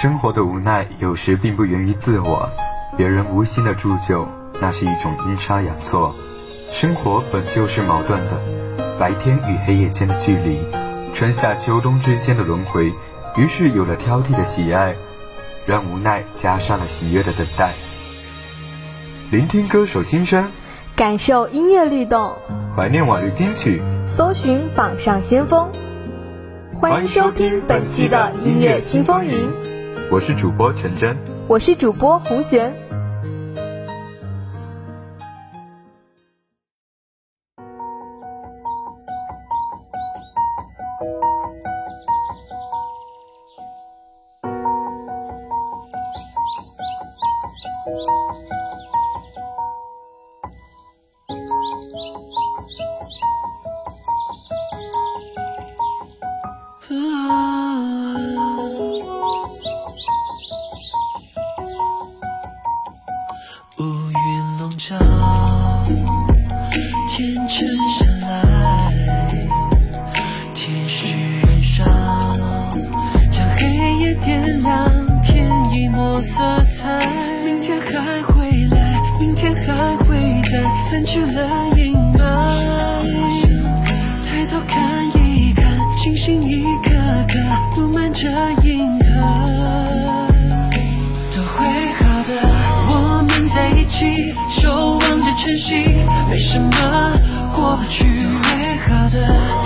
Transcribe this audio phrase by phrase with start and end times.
[0.00, 2.48] 生活的无奈有时并不源于自我，
[2.96, 4.26] 别人无心的铸就，
[4.58, 6.14] 那是一种阴差阳错。
[6.72, 8.40] 生活本就是矛盾的，
[8.98, 10.62] 白天与黑夜间的距离，
[11.12, 12.90] 春夏秋冬之间的轮回，
[13.36, 14.96] 于是有了挑剔的喜爱，
[15.66, 17.70] 让无奈加上了喜悦的等待。
[19.30, 20.50] 聆听歌手心声，
[20.96, 22.38] 感受音乐律动，
[22.74, 25.70] 怀念往日金曲，搜寻榜上先锋。
[26.80, 29.46] 欢迎收听本期的音乐新风云，
[30.12, 32.89] 我是主播陈真，我是主播洪璇。
[81.10, 81.42] 去了
[81.76, 82.22] 阴霾，
[84.22, 85.64] 抬头看一看，
[85.98, 86.90] 星星一颗
[87.26, 87.36] 颗
[87.74, 88.28] 布满着
[88.62, 89.04] 银河，
[91.34, 91.66] 都会
[91.98, 92.30] 好的。
[92.86, 92.92] 我
[93.26, 95.84] 们在一起，守望着晨曦，
[96.30, 96.70] 没什么
[97.56, 98.06] 过不去。
[98.22, 98.46] 都会
[98.86, 99.16] 好的，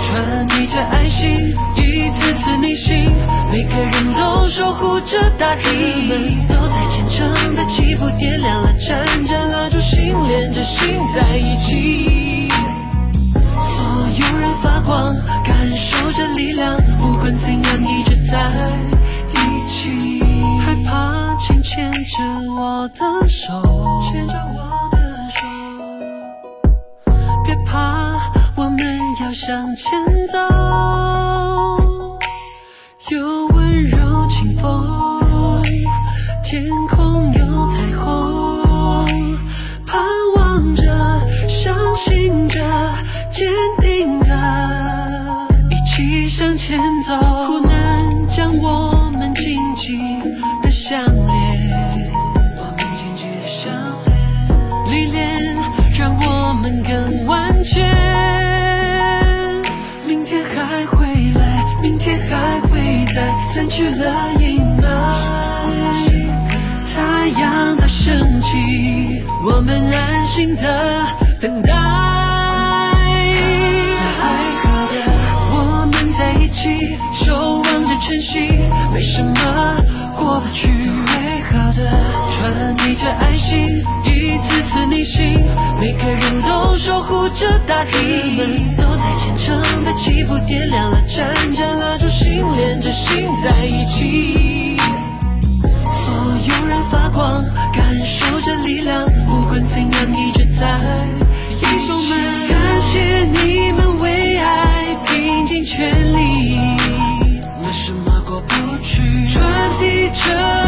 [0.01, 3.13] 传递着爱心，一次次逆行，
[3.51, 5.61] 每个人都守护着大地。
[5.69, 7.21] 我们都在虔诚
[7.53, 9.54] 的祈福，点亮了盏盏蜡烛，心
[10.35, 10.99] 连着心。
[11.15, 12.49] 在一起，
[13.13, 13.85] 所
[14.19, 18.37] 有人发光，感受着力量，不管怎样一直在
[19.33, 20.21] 一起。
[20.65, 21.99] 害怕，请牵着
[22.51, 23.53] 我的手，
[24.03, 24.97] 牵着我的
[25.29, 25.37] 手。
[27.45, 28.19] 别怕，
[28.57, 28.77] 我们
[29.21, 29.97] 要向前
[30.29, 31.44] 走。
[57.73, 59.63] 更完全。
[60.07, 64.85] 明天还会来，明天还会在，散去了阴霾。
[66.93, 71.05] 太阳在升起，我们安心的
[71.41, 71.73] 等待。
[75.51, 78.47] 我们在一起守望着晨曦，
[78.93, 79.33] 没什么
[80.15, 80.69] 过不去。
[80.85, 85.33] 都会好的，传递着爱心，一次次逆行，
[85.79, 87.91] 每个人都守护着大地。
[87.97, 94.77] 我们都在虔诚的祈福，点亮了盏盏蜡烛，心连着心在一起。
[95.41, 96.13] 所
[96.45, 100.67] 有人发光，感受着力量，不管怎样一直在
[101.49, 101.65] 一起。
[102.53, 106.59] 感谢你们为爱拼尽全力。
[107.59, 109.43] 没什么过不去传
[109.79, 110.64] 递着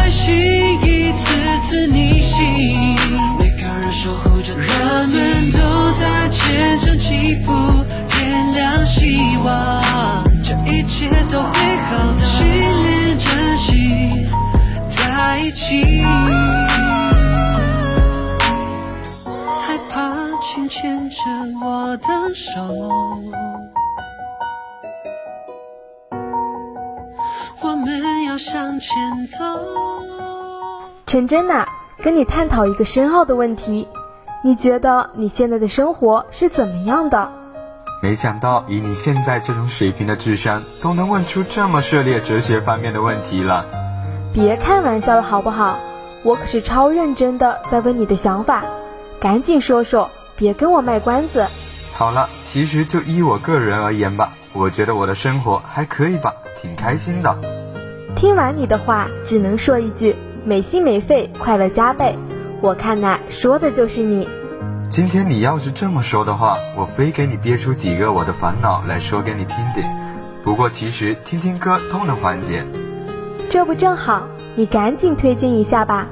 [5.08, 5.58] 着，人们都
[5.98, 7.52] 在虔诚祈福，
[8.08, 9.82] 点亮希望，
[10.42, 12.18] 这一切都会好的。
[12.18, 12.46] 心
[12.82, 14.28] 连着心，
[14.90, 16.02] 在一起。
[19.62, 21.16] 害怕，请牵着
[21.62, 22.60] 我的手。
[27.60, 29.44] 我们要向前走。
[31.06, 31.66] 陈真呐，
[32.02, 33.88] 跟你探讨一个深奥的问题，
[34.42, 37.30] 你觉得你现在的生活是怎么样的？
[38.00, 43.66] 没想到以你现在这种水平的智商，都能问出这么涉猎哲学方面的问题了。
[44.32, 45.78] 别开玩笑了好不好？
[46.22, 48.64] 我可是超认真的在问你的想法，
[49.18, 51.46] 赶紧说说，别跟我卖关子。
[51.92, 56.32] 好了，其实就依我个人而言吧，我觉得我的生活还可以吧。
[56.60, 57.36] 挺开心的。
[58.14, 60.14] 听完你的话，只能说一句：
[60.44, 62.16] 没心没肺，快乐加倍。
[62.60, 64.28] 我看呐，说的就是你。
[64.90, 69.88] 今天你要是这么说的话，我非给你憋出几个我的烦恼来说给你听的。
[70.42, 72.66] 不过其实听听歌都能缓解。
[73.48, 74.26] 这不正好？
[74.56, 76.08] 你赶紧推荐一下吧。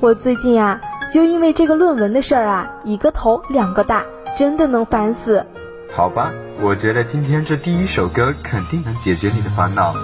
[0.00, 0.80] 我最近啊，
[1.12, 4.04] 就因为这个论文的事儿啊，一个头两个大，
[4.36, 5.46] 真的能烦死。
[5.94, 9.94] 好吧，我觉得今天这第一首歌肯定能解决你的烦恼。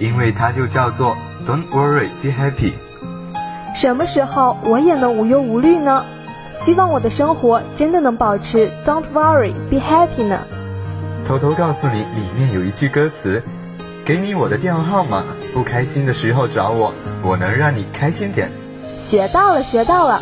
[0.00, 1.16] 因为它就叫做
[1.46, 2.72] Don't worry, be happy。
[3.74, 6.04] 什么时候我也能无忧无虑呢？
[6.52, 10.40] 希望我的生活真的能保持 Don't worry, be happy 呢。
[11.26, 13.42] 偷偷告诉你，里面有一句歌词：
[14.04, 16.94] 给你我的电话号码，不开心的时候找我，
[17.24, 18.48] 我能让你开心点。
[18.96, 20.20] 学到了，学到了，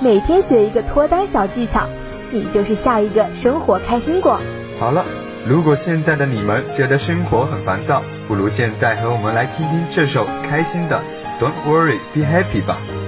[0.00, 1.86] 每天学一个脱单小技巧，
[2.30, 4.40] 你就是下一个生活开心果。
[4.80, 5.04] 好了，
[5.46, 11.02] 如果现在的你们觉得生活很烦躁，不如现在和我们来听听这首开心的
[11.40, 13.03] Don't worry, be happy 吧。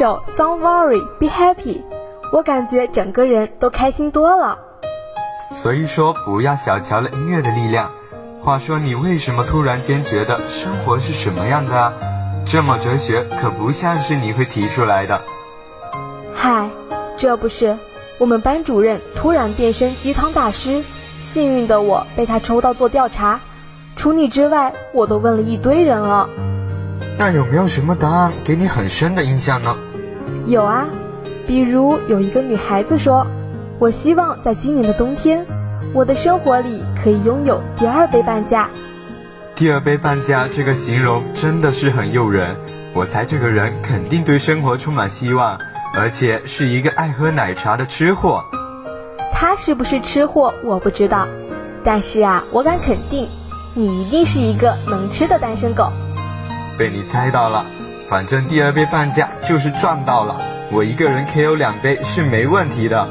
[0.00, 1.82] 首 Don't Worry, Be Happy，
[2.32, 4.58] 我感觉整个人都开心多了。
[5.50, 7.90] 所以说，不要小瞧了音乐的力量。
[8.42, 11.92] 话说，你为什么突然间觉得生活是什么样的啊？
[12.46, 15.20] 这么哲学，可不像是你会提出来的。
[16.34, 16.70] 嗨，
[17.18, 17.76] 这不是
[18.16, 20.82] 我们班主任突然变身鸡汤大师，
[21.20, 23.40] 幸运的我被他抽到做调查。
[23.96, 26.30] 除你之外，我都问了一堆人了。
[27.18, 29.76] 那有没有什么答案给你很深的印象呢？
[30.50, 30.88] 有啊，
[31.46, 33.24] 比如有一个女孩子说
[33.78, 35.46] ：“我希望在今年的冬天，
[35.94, 38.68] 我的生活里可以拥有第二杯半价。”
[39.54, 42.56] 第二杯半价这个形容真的是很诱人。
[42.94, 45.56] 我猜这个人肯定对生活充满希望，
[45.94, 48.44] 而且是一个爱喝奶茶的吃货。
[49.32, 51.28] 他是不是吃货我不知道，
[51.84, 53.28] 但是啊，我敢肯定，
[53.74, 55.92] 你一定是一个能吃的单身狗。
[56.76, 57.64] 被你猜到了，
[58.10, 60.34] 反正第二杯半价就是赚到了，
[60.72, 63.08] 我一个人 KO 两杯是没问题的。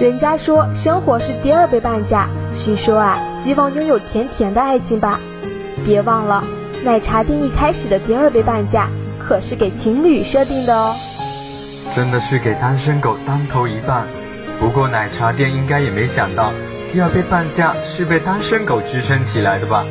[0.00, 2.26] 人家说生活是第二杯半价，
[2.56, 5.20] 是说啊，希望拥有甜甜的爱情吧。
[5.84, 6.42] 别忘了，
[6.82, 8.88] 奶茶店一开始的第二杯半价
[9.18, 10.96] 可是给情侣设定的哦。
[11.94, 14.06] 真的是给单身狗当头一棒。
[14.58, 16.54] 不过奶茶店应该也没想到，
[16.90, 19.84] 第二杯半价是被单身狗支撑起来的吧？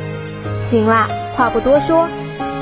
[0.58, 2.08] 行啦，话不多说，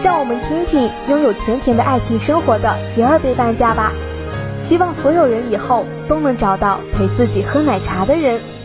[0.02, 3.92] 让我们听听拥有甜甜的爱情生活的第二杯半价吧。
[4.64, 8.57] 希望所有人以后都能找到陪自己喝奶茶的人。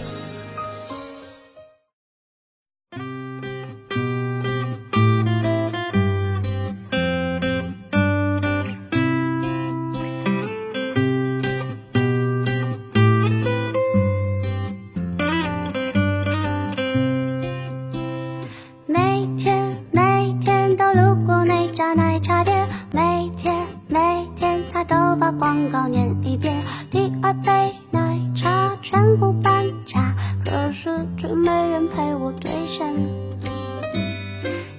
[32.16, 32.96] 我兑现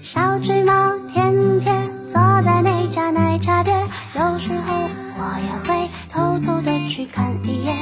[0.03, 3.77] 小橘猫天天坐在那家奶茶店
[4.15, 4.75] 有时候
[5.17, 7.75] 我也会偷偷的去看一眼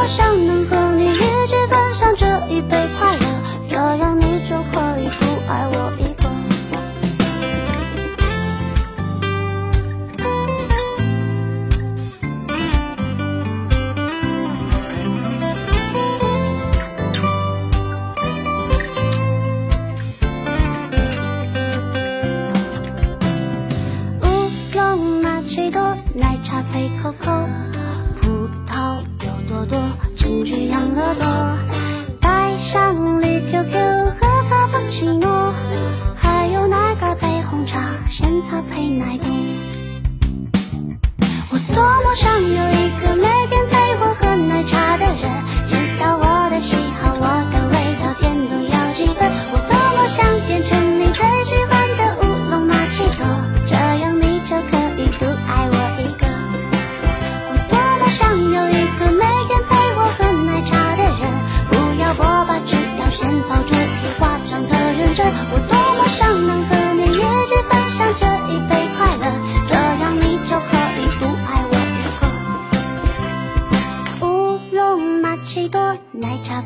[0.00, 0.79] 多想能和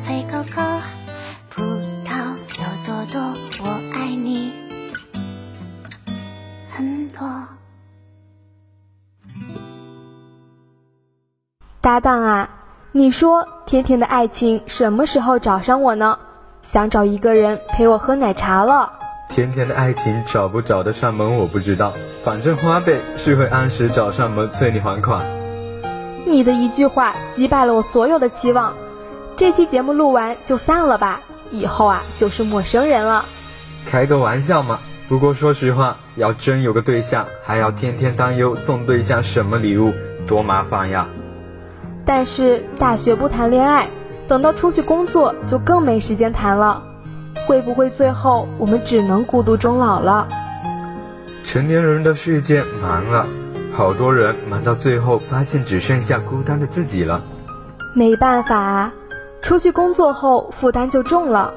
[0.03, 0.61] 配狗狗，
[1.49, 1.61] 葡
[2.05, 3.21] 萄有多多，
[3.63, 4.51] 我爱你
[6.69, 7.19] 很多
[11.81, 12.49] 搭档啊，
[12.91, 16.19] 你说甜甜的爱情什么时候找上我呢？
[16.61, 18.93] 想找一个人陪我喝奶茶了。
[19.29, 25.25] 甜甜的爱情找不找得上门我不知道，反正花呗是会按时找上门催你还款。
[26.25, 28.75] 你的一句话击败了我所有的期望，
[29.37, 31.19] 这期节目录完就散了吧，
[31.51, 33.25] 以后啊就是陌生人了。
[33.85, 39.93] 开个玩笑嘛，不过说实话，要真有个对象，还要天天担忧送对象什么礼物，
[40.25, 41.07] 多麻烦呀。
[42.05, 43.89] 但是大学不谈恋爱，
[44.27, 46.81] 等到出去工作就更没时间谈了。
[47.45, 50.27] 会不会最后我们只能孤独终老了？
[51.43, 53.27] 成年人的世界忙了，
[53.75, 57.21] 好多人忙到最后发现只剩下孤单的自己了。
[57.93, 58.93] 没办法啊，
[59.45, 61.53] 出去工作后负担就重了，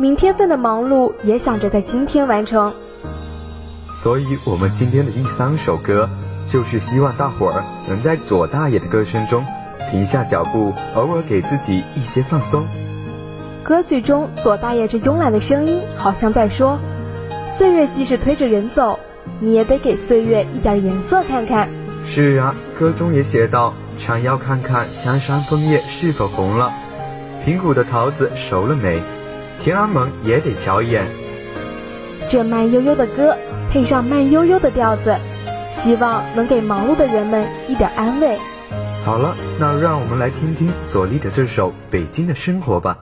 [0.00, 2.74] 明天份的忙碌也想着在今天完成。
[3.94, 6.10] 所以我们今天的第三首歌，
[6.44, 9.44] 就是希望大伙儿能在左大爷的歌声中。
[9.92, 12.66] 停下脚步，偶尔给自己一些放松。
[13.62, 16.80] 歌曲中左大爷这慵懒的声音，好像在说
[17.56, 18.98] ：“岁月即使推着人走，
[19.38, 21.68] 你也得给岁月一点颜色看看。”
[22.04, 26.72] 是啊，歌中也写到：“常要看看香山枫叶是否红了，
[27.44, 29.02] 平谷的桃子熟了没，
[29.60, 31.06] 天安门也得瞧一眼。”
[32.28, 33.36] 这慢悠悠的歌，
[33.70, 35.16] 配上慢悠悠的调子，
[35.72, 38.38] 希望能给忙碌的人们一点安慰。
[39.04, 42.98] 好了，那让我们来听听左立的这首《北京的生活》吧。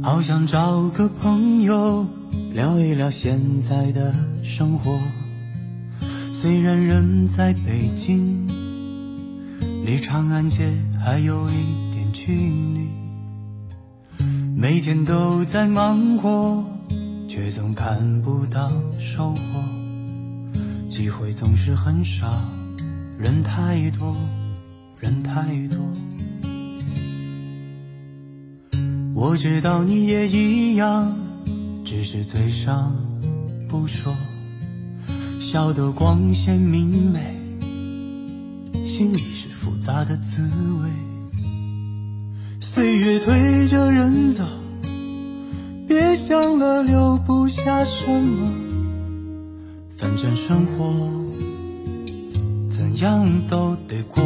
[0.00, 2.06] 好想找个朋友
[2.54, 4.92] 聊一聊现在的生活。
[6.40, 8.46] 虽然人在北京，
[9.84, 10.72] 离长安街
[11.04, 12.88] 还有一点距离，
[14.54, 16.64] 每天都在忙活，
[17.26, 19.40] 却总看不到收获。
[20.88, 22.32] 机会总是很少，
[23.18, 24.16] 人太多，
[25.00, 25.76] 人太多。
[29.12, 31.18] 我知道你也一样，
[31.84, 32.96] 只是嘴上
[33.68, 34.14] 不说，
[35.50, 37.20] 笑得光鲜明媚，
[38.84, 40.90] 心里是复杂的滋味。
[42.60, 44.44] 岁月推着人走，
[45.86, 48.52] 别想了留不下什么，
[49.96, 51.10] 反正生活
[52.68, 54.22] 怎样都得过。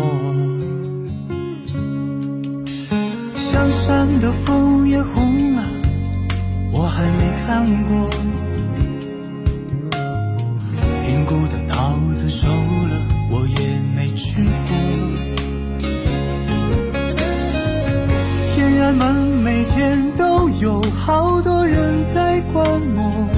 [3.37, 5.63] 香山的枫叶红了，
[6.73, 8.11] 我还没看过；
[20.63, 23.29] 有好多人在观摩，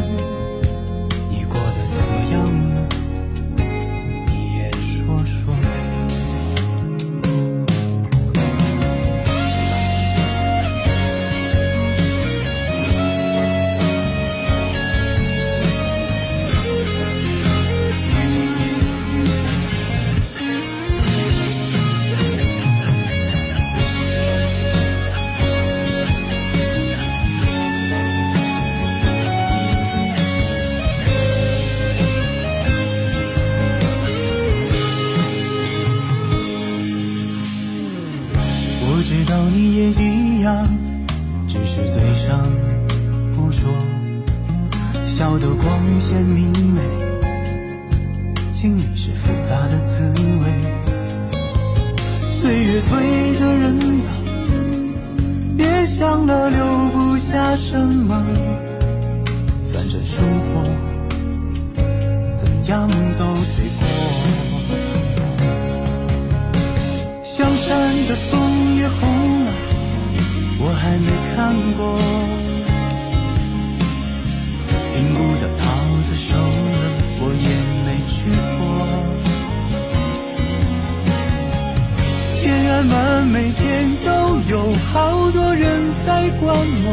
[83.32, 84.10] 每天都
[84.48, 86.92] 有好多人在观摩，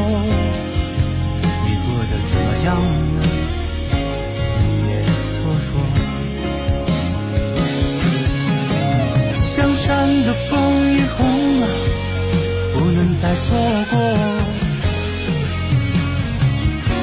[1.65, 2.69] 你过得怎么样
[3.15, 3.19] 呢？
[4.57, 5.69] 你也说说。
[9.43, 9.87] 香山
[10.23, 10.49] 的枫
[10.95, 11.19] 叶红
[11.59, 11.63] 了，
[12.73, 13.47] 不能再错
[13.91, 13.93] 过。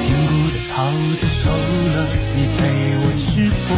[0.03, 0.75] 平谷的桃
[1.19, 1.95] 子熟了，
[2.35, 2.59] 你陪
[3.01, 3.27] 我吃
[3.67, 3.69] 过。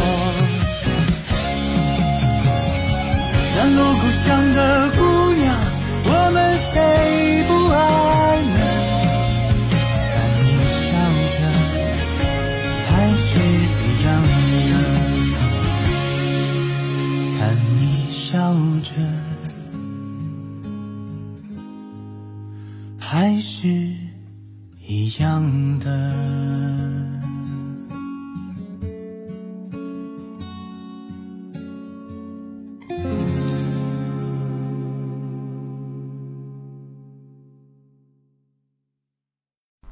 [3.54, 4.81] 南锣鼓巷的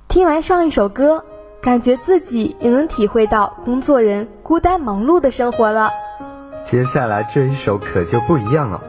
[0.09, 1.23] 听完上一首歌，
[1.61, 5.91] 感觉自己也能体会到工作人孤单忙碌的生活了。
[6.63, 8.81] 接下来这一首可就不一样了，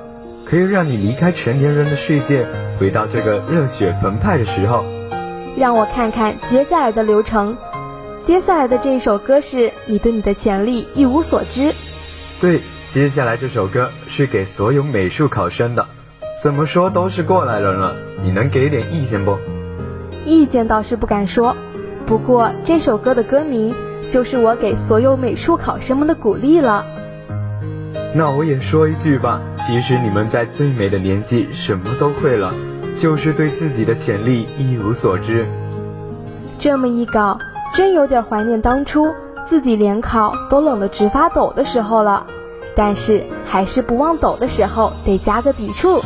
[0.47, 2.47] 可以让你离开成年人的世界，
[2.81, 4.83] 回到这个热血澎湃的时候。
[5.59, 7.55] 让我看看接下来的流程。
[8.25, 11.75] 接下来的这一首歌是你对你的潜力一无所知。
[12.41, 15.87] 对，接下来这首歌是给所有美术考生的。
[16.43, 19.39] 怎么说都是过来人了，你能给点意见不？
[20.27, 21.55] 意见倒是不敢说，
[22.07, 23.75] 不过这首歌的歌名
[24.11, 26.85] 就是我给所有美术考生们的鼓励了。
[28.15, 32.53] 那我也说一句吧，其实你们在最美的年纪什么都会了，
[32.97, 35.47] 就是对自己的潜力一无所知。
[36.59, 37.39] 这么一搞，
[37.75, 42.27] 真有点怀念当初自己联考都冷得直发抖的时候了。
[42.77, 46.01] 但是还是不忘抖的时候得加个笔触。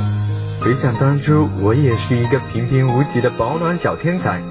[0.64, 4.42] 回想当初，我也是一个平平无奇的保暖小天才，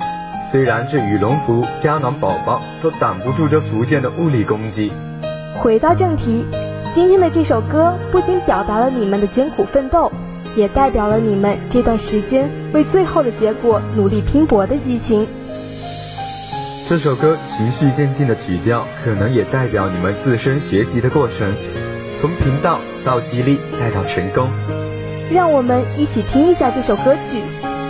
[0.52, 4.91] 虽然这羽绒服、加暖宝宝都挡不住这福建的物理攻击。
[5.60, 6.45] 回到正题，
[6.91, 10.12] 今天的这首歌不仅表达了你们的艰苦奋斗，
[10.56, 15.26] 也代表了你们这段时间为最后的结果努力拼搏的激情。
[16.88, 21.56] 这首歌循序渐进的曲调，可能也代表你们自身学习的过程，
[22.13, 24.47] 从频道到激励再到成功。
[25.34, 27.41] 让我们一起听一下这首歌曲，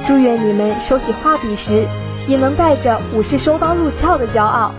[0.07, 1.85] 祝愿你们收起画笔时，
[2.25, 4.73] 也能带着武士收刀入鞘的骄傲。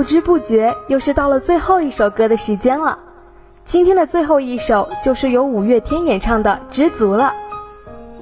[0.00, 2.98] 不知不觉又是到了最后一首歌的时间了。
[3.66, 7.34] 今天的最后一首就是由五月天演唱的《知足》了。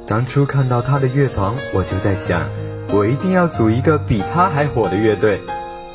[0.05, 2.49] 当初看到他的乐团，我就在想，
[2.93, 5.41] 我一定要组一个比他还火的乐队。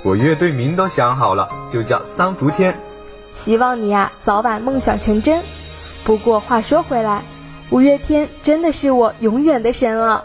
[0.06, 2.74] 我乐队名都想好了，就叫三伏天。
[3.34, 5.42] 希望你呀早晚梦想成真。
[6.06, 7.24] 不过话说回来，
[7.72, 10.24] 五月天真的是我永远的神了。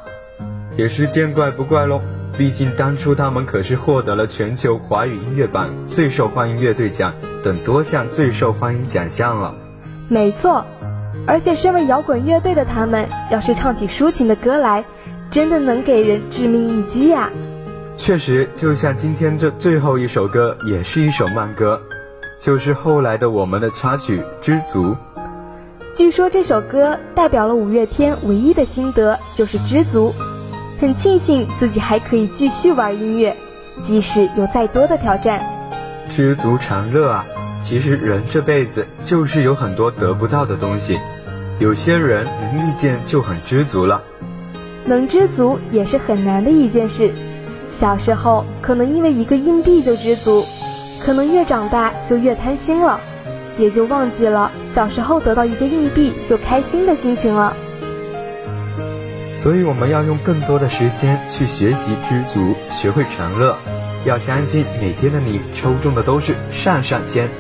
[0.77, 2.01] 也是见怪不怪喽。
[2.38, 9.53] 毕竟当初他们可是获得了全球华语音乐榜最受欢迎乐队奖等多项最受欢迎奖项了。
[10.09, 10.64] 没错，
[11.27, 14.85] 而且身为摇滚乐队的他们，要是唱起抒情的歌来，
[15.33, 17.29] 真的能给人致命一击呀！
[17.96, 21.83] 确实，就像今天这最后一首歌，也是一首慢歌，
[22.38, 24.85] 就是后来的我们的插曲《知足》。
[25.92, 30.14] 据说这首歌代表了五月天唯一的心得，就是知足。
[30.81, 33.37] 很庆幸自己还可以继续玩音乐，
[33.83, 35.41] 即使有再多的挑战。
[36.09, 37.27] 知足常乐啊！
[37.61, 40.97] 其实人这辈子就是有很多得不到的东西，
[41.59, 44.01] 有些人能遇见就很知足了。
[44.85, 47.12] 能知足也是很难的一件事。
[47.77, 50.45] 小时候可能因为一个硬币就知足，
[51.05, 53.01] 可能越长大就越贪心了，
[53.59, 57.57] 也就忘记了小时候得到一个硬币就开心的心情了。
[59.40, 63.57] 所以我们要用更多的时间去学习知足，学会长乐。
[64.05, 67.31] 要相信每天的你抽中的都是上上签。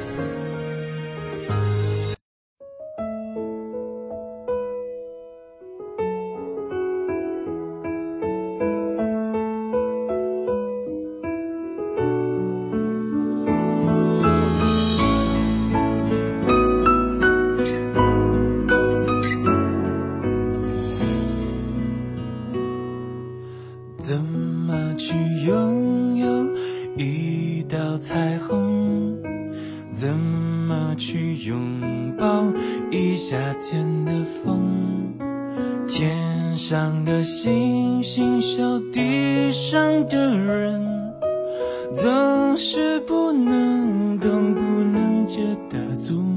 [30.18, 32.44] 怎么去拥抱
[32.90, 35.14] 一夏天的风。
[35.86, 41.14] 天上的星星笑地上的人
[41.96, 45.38] 总是不能懂不能觉
[45.70, 46.27] 得足。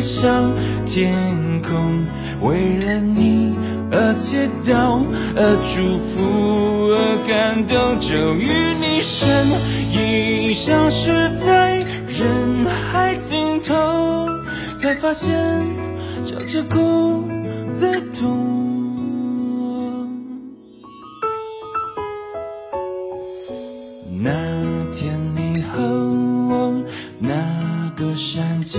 [0.00, 0.52] 上
[0.86, 2.06] 天空，
[2.40, 3.54] 为了你
[3.92, 5.04] 而祈祷，
[5.36, 9.46] 而祝福，而感动，就与你身
[9.92, 14.28] 影消失在人海尽头，
[14.76, 15.36] 才发现。
[16.22, 17.24] 笑着哭
[17.72, 18.36] 最痛。
[24.22, 24.30] 那
[24.92, 26.84] 天你和我
[27.18, 28.78] 那个山丘，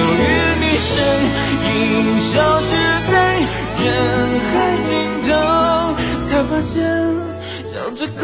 [0.00, 0.18] 终于。
[0.62, 0.92] 你身
[1.66, 2.68] 影消失
[3.10, 3.14] 在
[3.82, 3.84] 人
[4.50, 4.88] 海尽
[5.28, 5.28] 头，
[6.22, 6.72] 才发现
[7.66, 8.22] 笑着哭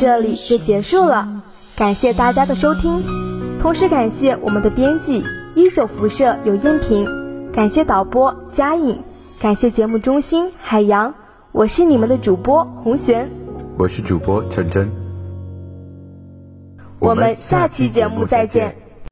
[0.00, 1.42] 这里就结束了，
[1.76, 3.02] 感谢大家的收听，
[3.60, 5.22] 同时感谢我们的编辑
[5.54, 7.06] 一九辐射有音频，
[7.52, 9.00] 感谢导播佳颖，
[9.42, 11.12] 感谢节目中心海洋。
[11.52, 13.30] 我是你们的主播红璇，
[13.76, 14.90] 我是主播陈真，
[16.98, 18.79] 我们下期节目再见。